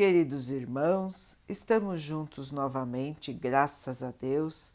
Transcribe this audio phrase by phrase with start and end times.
[0.00, 4.72] Queridos irmãos, estamos juntos novamente, graças a Deus.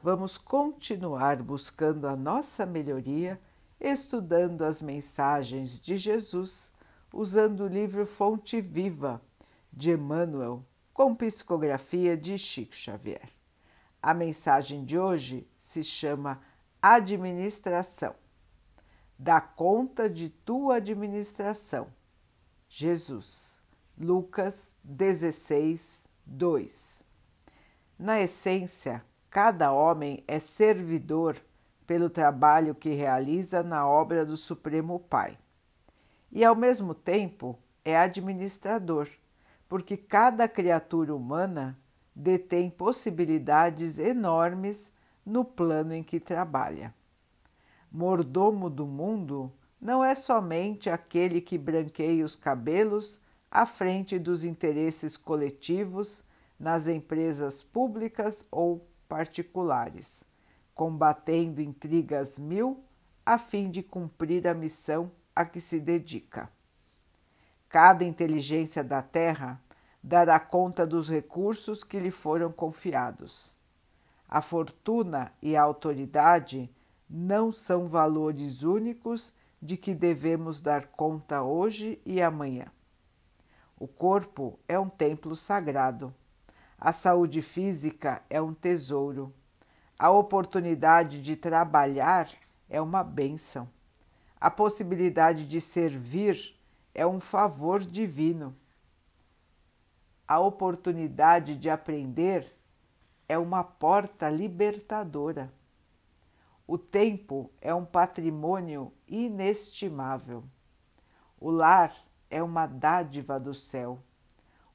[0.00, 3.40] Vamos continuar buscando a nossa melhoria,
[3.80, 6.70] estudando as mensagens de Jesus,
[7.12, 9.20] usando o livro Fonte Viva
[9.72, 10.64] de Emmanuel,
[10.94, 13.28] com psicografia de Chico Xavier.
[14.00, 16.40] A mensagem de hoje se chama
[16.80, 18.14] Administração.
[19.18, 21.88] Dá conta de tua administração.
[22.68, 23.57] Jesus.
[24.00, 27.04] Lucas 16, 2.
[27.98, 31.36] Na essência, cada homem é servidor
[31.84, 35.36] pelo trabalho que realiza na obra do Supremo Pai.
[36.30, 39.08] E, ao mesmo tempo, é administrador,
[39.68, 41.76] porque cada criatura humana
[42.14, 44.92] detém possibilidades enormes
[45.26, 46.94] no plano em que trabalha.
[47.90, 53.20] Mordomo do mundo não é somente aquele que branqueia os cabelos
[53.50, 56.22] à frente dos interesses coletivos
[56.58, 60.24] nas empresas públicas ou particulares,
[60.74, 62.84] combatendo intrigas mil
[63.24, 66.50] a fim de cumprir a missão a que se dedica.
[67.68, 69.62] Cada inteligência da Terra
[70.02, 73.56] dará conta dos recursos que lhe foram confiados.
[74.28, 76.70] A fortuna e a autoridade
[77.08, 82.70] não são valores únicos de que devemos dar conta hoje e amanhã.
[83.80, 86.12] O corpo é um templo sagrado.
[86.76, 89.32] A saúde física é um tesouro.
[89.96, 92.28] A oportunidade de trabalhar
[92.68, 93.68] é uma bênção.
[94.40, 96.56] A possibilidade de servir
[96.92, 98.56] é um favor divino.
[100.26, 102.52] A oportunidade de aprender
[103.28, 105.52] é uma porta libertadora.
[106.66, 110.42] O tempo é um patrimônio inestimável.
[111.38, 111.94] O lar
[112.30, 113.98] é uma dádiva do céu.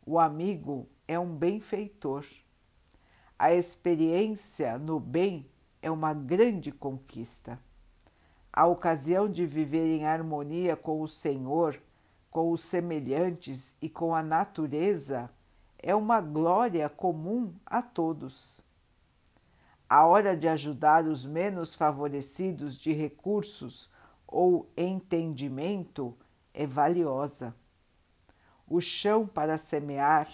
[0.06, 2.26] O amigo é um benfeitor.
[3.38, 5.50] A experiência no bem
[5.82, 7.60] é uma grande conquista.
[8.52, 11.82] A ocasião de viver em harmonia com o Senhor,
[12.30, 15.30] com os semelhantes e com a natureza
[15.78, 18.64] é uma glória comum a todos.
[19.90, 23.90] A hora de ajudar os menos favorecidos de recursos
[24.26, 26.18] ou entendimento
[26.54, 27.56] é valiosa.
[28.68, 30.30] O chão para semear,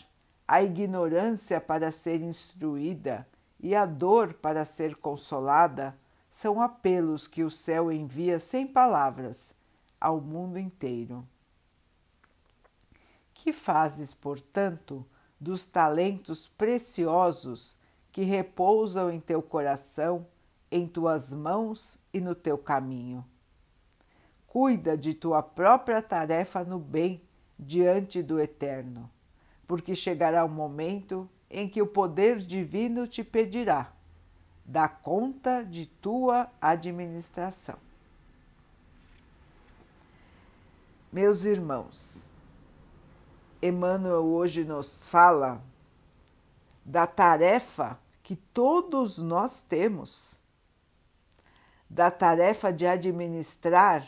[0.48, 3.28] a ignorância para ser instruída
[3.60, 5.98] e a dor para ser consolada
[6.30, 9.56] são apelos que o céu envia sem palavras
[10.00, 11.28] ao mundo inteiro.
[13.34, 15.06] Que fazes, portanto,
[15.40, 17.78] dos talentos preciosos
[18.12, 20.28] que repousam em teu coração,
[20.72, 23.26] em tuas mãos e no teu caminho?
[24.50, 27.22] Cuida de tua própria tarefa no bem
[27.58, 29.08] diante do Eterno,
[29.68, 33.94] porque chegará o momento em que o poder divino te pedirá:
[34.66, 37.78] dá conta de tua administração.
[41.14, 42.32] Meus irmãos,
[43.62, 45.62] Emmanuel hoje nos fala
[46.84, 50.42] da tarefa que todos nós temos,
[51.88, 54.08] da tarefa de administrar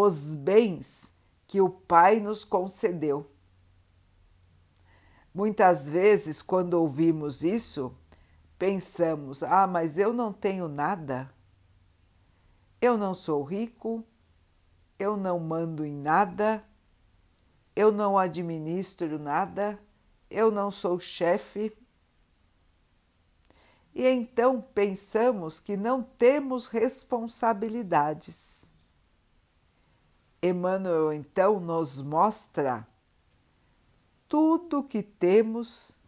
[0.00, 1.12] os bens
[1.46, 3.30] que o Pai nos concedeu.
[5.32, 7.96] Muitas vezes, quando ouvimos isso,
[8.58, 11.30] pensamos: ah, mas eu não tenho nada,
[12.80, 14.04] eu não sou rico,
[14.98, 16.64] eu não mando em nada,
[17.74, 19.78] eu não administro nada,
[20.30, 21.76] eu não sou chefe.
[23.94, 28.65] E então pensamos que não temos responsabilidades.
[30.42, 32.86] Emmanuel então nos mostra
[34.28, 35.98] tudo que temos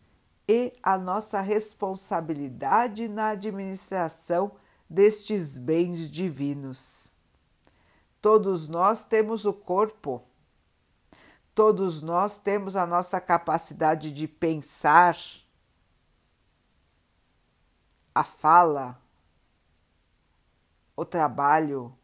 [0.48, 4.52] e a nossa responsabilidade na administração
[4.88, 7.14] destes bens divinos.
[8.20, 10.22] Todos nós temos o corpo,
[11.54, 15.16] todos nós temos a nossa capacidade de pensar,
[18.14, 19.00] a fala,
[20.96, 21.94] o trabalho,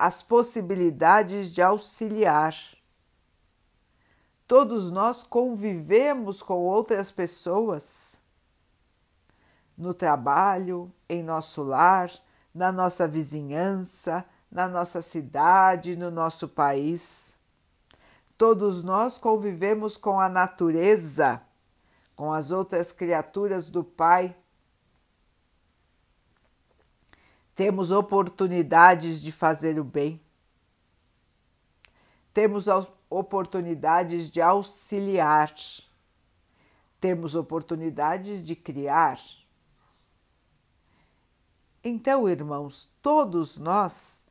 [0.00, 2.56] as possibilidades de auxiliar.
[4.46, 8.18] Todos nós convivemos com outras pessoas
[9.76, 12.10] no trabalho, em nosso lar,
[12.54, 17.38] na nossa vizinhança, na nossa cidade, no nosso país.
[18.38, 21.42] Todos nós convivemos com a natureza,
[22.16, 24.34] com as outras criaturas do Pai
[27.60, 30.18] temos oportunidades de fazer o bem,
[32.32, 32.66] temos
[33.10, 35.54] oportunidades de auxiliar,
[36.98, 39.20] temos oportunidades de criar.
[41.84, 44.24] Então, irmãos, todos nós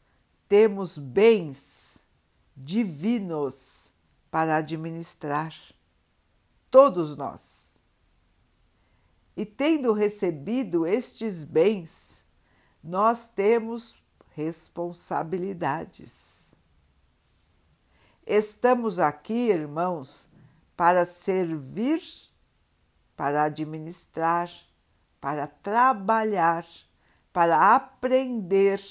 [0.48, 2.04] temos bens
[2.58, 3.94] divinos
[4.32, 5.54] para administrar.
[6.72, 7.80] Todos nós.
[9.38, 12.19] E tendo recebido estes bens,
[12.84, 13.96] nós temos
[14.36, 16.54] responsabilidades.
[18.26, 20.30] Estamos aqui, irmãos,
[20.76, 22.02] para servir,
[23.16, 24.52] para administrar,
[25.20, 26.66] para trabalhar,
[27.34, 28.82] para aprender,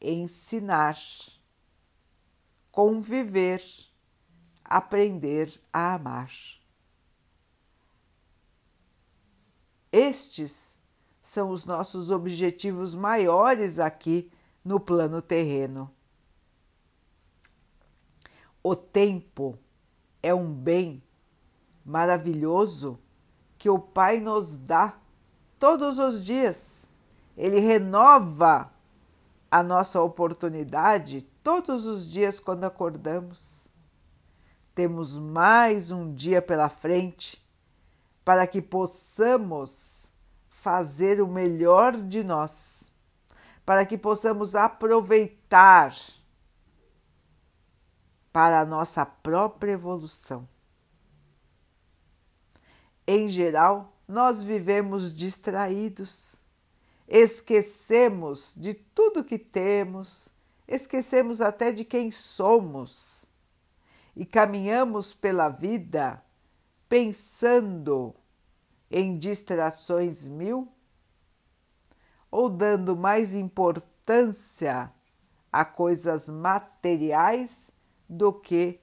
[0.00, 0.96] ensinar,
[2.72, 3.62] conviver,
[4.64, 6.30] aprender a amar.
[9.92, 10.75] Estes
[11.26, 14.30] são os nossos objetivos maiores aqui
[14.64, 15.90] no plano terreno.
[18.62, 19.58] O tempo
[20.22, 21.02] é um bem
[21.84, 23.00] maravilhoso
[23.58, 24.96] que o Pai nos dá
[25.58, 26.92] todos os dias.
[27.36, 28.72] Ele renova
[29.50, 33.66] a nossa oportunidade todos os dias quando acordamos.
[34.76, 37.44] Temos mais um dia pela frente
[38.24, 39.95] para que possamos
[40.66, 42.90] fazer o melhor de nós,
[43.64, 45.94] para que possamos aproveitar
[48.32, 50.48] para a nossa própria evolução.
[53.06, 56.42] Em geral, nós vivemos distraídos,
[57.06, 60.34] esquecemos de tudo que temos,
[60.66, 63.30] esquecemos até de quem somos
[64.16, 66.20] e caminhamos pela vida
[66.88, 68.16] pensando
[68.90, 70.72] em distrações mil
[72.30, 74.92] ou dando mais importância
[75.52, 77.70] a coisas materiais
[78.08, 78.80] do que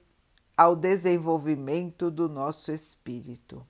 [0.56, 3.66] ao desenvolvimento do nosso espírito.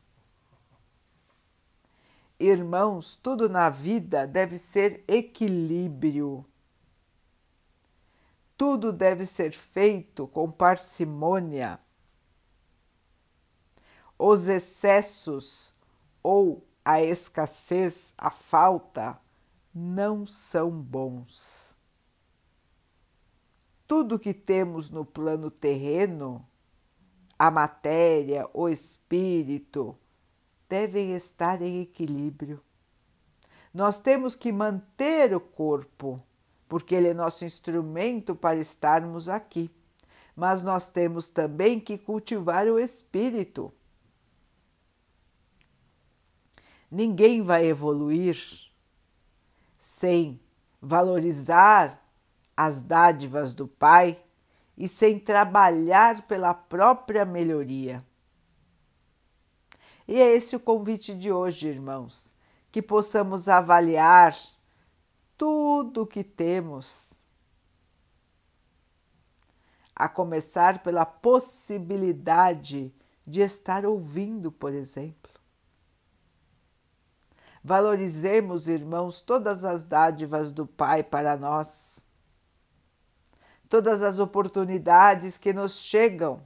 [2.39, 6.45] Irmãos, tudo na vida deve ser equilíbrio.
[8.57, 11.79] Tudo deve ser feito com parcimônia
[14.19, 15.74] os excessos
[16.25, 19.21] ou a escassez, a falta,
[19.75, 21.77] não são bons.
[23.87, 26.45] Tudo que temos no plano terreno,
[27.39, 29.97] a matéria, o espírito,
[30.67, 32.63] devem estar em equilíbrio.
[33.73, 36.23] Nós temos que manter o corpo,
[36.67, 39.71] porque ele é nosso instrumento para estarmos aqui.
[40.35, 43.73] Mas nós temos também que cultivar o espírito
[46.95, 48.39] Ninguém vai evoluir
[49.77, 50.41] sem
[50.81, 52.01] valorizar
[52.57, 54.23] as dádivas do Pai
[54.79, 58.01] e sem trabalhar pela própria melhoria.
[60.07, 62.33] E é esse o convite de hoje, irmãos,
[62.71, 64.33] que possamos avaliar
[65.37, 67.21] tudo o que temos,
[69.97, 72.95] a começar pela possibilidade
[73.27, 75.44] de estar ouvindo, por exemplo.
[77.67, 82.05] Valorizemos, irmãos, todas as dádivas do Pai para nós,
[83.71, 86.43] todas as oportunidades que nos chegam.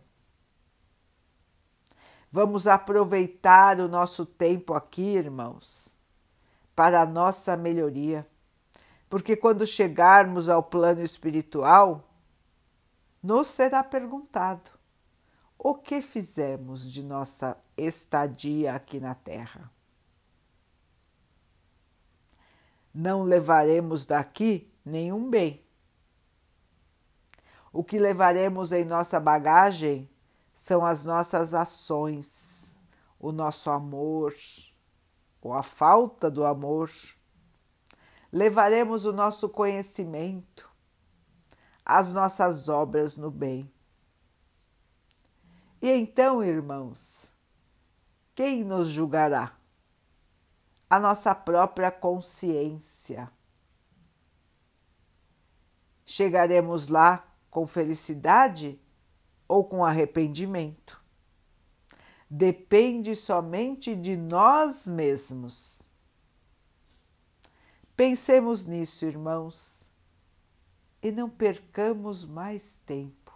[2.30, 5.96] Vamos aproveitar o nosso tempo aqui, irmãos,
[6.72, 8.24] para a nossa melhoria,
[9.10, 12.08] porque quando chegarmos ao plano espiritual,
[13.20, 14.70] nos será perguntado
[15.58, 19.68] o que fizemos de nossa estadia aqui na Terra.
[22.98, 25.64] Não levaremos daqui nenhum bem.
[27.72, 30.10] O que levaremos em nossa bagagem
[30.52, 32.76] são as nossas ações,
[33.16, 34.34] o nosso amor
[35.40, 36.90] ou a falta do amor.
[38.32, 40.68] Levaremos o nosso conhecimento,
[41.84, 43.72] as nossas obras no bem.
[45.80, 47.32] E então, irmãos,
[48.34, 49.57] quem nos julgará?
[50.88, 53.30] A nossa própria consciência.
[56.04, 58.80] Chegaremos lá com felicidade
[59.46, 61.02] ou com arrependimento?
[62.30, 65.88] Depende somente de nós mesmos.
[67.96, 69.90] Pensemos nisso, irmãos,
[71.02, 73.27] e não percamos mais tempo.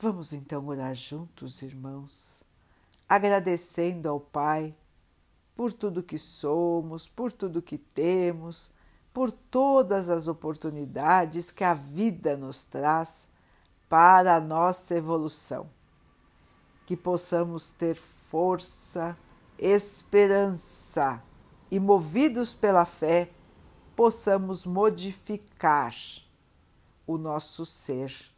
[0.00, 2.44] Vamos então orar juntos, irmãos,
[3.08, 4.72] agradecendo ao Pai
[5.56, 8.70] por tudo que somos, por tudo que temos,
[9.12, 13.28] por todas as oportunidades que a vida nos traz
[13.88, 15.68] para a nossa evolução.
[16.86, 19.18] Que possamos ter força,
[19.58, 21.20] esperança
[21.72, 23.32] e, movidos pela fé,
[23.96, 25.92] possamos modificar
[27.04, 28.37] o nosso ser